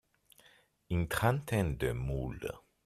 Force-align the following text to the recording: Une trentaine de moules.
Une 0.89 1.07
trentaine 1.07 1.77
de 1.77 1.91
moules. 1.91 2.51